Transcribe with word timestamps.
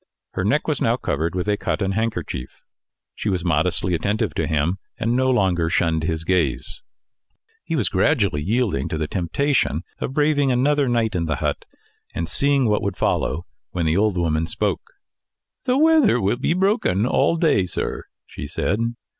Her 0.33 0.43
neck 0.43 0.67
was 0.67 0.81
now 0.81 0.97
covered 0.97 1.35
with 1.35 1.47
a 1.47 1.57
cotton 1.57 1.91
handkerchief. 1.91 2.63
She 3.13 3.29
was 3.29 3.45
modestly 3.45 3.93
attentive 3.93 4.33
to 4.33 4.47
him, 4.47 4.79
and 4.97 5.15
no 5.15 5.29
longer 5.29 5.69
shunned 5.69 6.01
his 6.05 6.23
gaze. 6.23 6.81
He 7.63 7.75
was 7.75 7.87
gradually 7.87 8.41
yielding 8.41 8.89
to 8.89 8.97
the 8.97 9.05
temptation 9.07 9.83
of 9.99 10.13
braving 10.15 10.51
another 10.51 10.89
night 10.89 11.13
in 11.13 11.25
the 11.25 11.35
hut, 11.35 11.65
and 12.15 12.27
seeing 12.27 12.65
what 12.67 12.81
would 12.81 12.97
follow, 12.97 13.45
when 13.73 13.85
the 13.85 13.95
old 13.97 14.17
woman 14.17 14.47
spoke. 14.47 14.93
"The 15.65 15.77
weather 15.77 16.19
will 16.19 16.37
be 16.37 16.55
broken 16.55 17.05
all 17.05 17.35
day, 17.37 17.67
sir," 17.67 18.05
she 18.25 18.47
said. 18.47 18.79